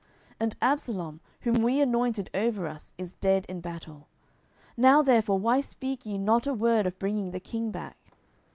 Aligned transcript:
10:019:010 0.29 0.35
And 0.39 0.55
Absalom, 0.63 1.21
whom 1.41 1.61
we 1.61 1.79
anointed 1.79 2.31
over 2.33 2.65
us, 2.65 2.91
is 2.97 3.13
dead 3.13 3.45
in 3.47 3.61
battle. 3.61 4.07
Now 4.75 5.03
therefore 5.03 5.37
why 5.37 5.61
speak 5.61 6.07
ye 6.07 6.17
not 6.17 6.47
a 6.47 6.55
word 6.55 6.87
of 6.87 6.97
bringing 6.97 7.29
the 7.29 7.39
king 7.39 7.69
back? 7.69 7.97